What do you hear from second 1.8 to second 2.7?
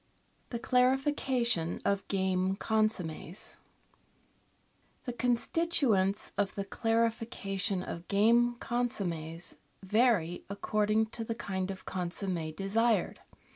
of Game